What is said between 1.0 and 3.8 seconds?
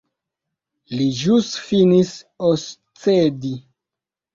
ĵus finis oscedi.